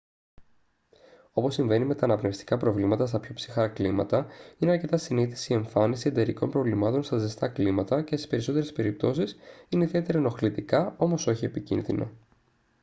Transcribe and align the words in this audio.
όπως 1.31 1.53
συμβαίνει 1.53 1.85
με 1.85 1.95
τα 1.95 2.05
αναπνευστικά 2.05 2.57
προβλήματα 2.57 3.05
στα 3.05 3.19
πιο 3.19 3.33
ψυχρά 3.33 3.67
κλίματα 3.67 4.27
είναι 4.57 4.71
αρκετά 4.71 4.97
συνήθης 4.97 5.49
η 5.49 5.53
εμφάνιση 5.53 6.07
εντερικών 6.07 6.49
προβλημάτων 6.49 7.03
στα 7.03 7.17
ζεστά 7.17 7.47
κλίματα 7.47 8.01
και 8.03 8.15
στις 8.15 8.29
περισσότερες 8.29 8.71
περιπτώσεις 8.73 9.37
είναι 9.69 9.83
ιδιαίτερα 9.83 10.17
ενοχλητικά 10.17 10.93
όμως 10.97 11.27
όχι 11.27 11.45
επικίνδυνα 11.45 12.11